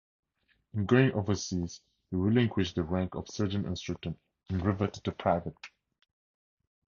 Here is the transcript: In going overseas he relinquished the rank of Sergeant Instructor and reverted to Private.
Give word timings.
In 0.73 0.87
going 0.87 1.11
overseas 1.11 1.79
he 2.09 2.15
relinquished 2.15 2.73
the 2.73 2.81
rank 2.81 3.13
of 3.13 3.29
Sergeant 3.29 3.67
Instructor 3.67 4.15
and 4.49 4.65
reverted 4.65 5.03
to 5.03 5.11
Private. 5.11 5.55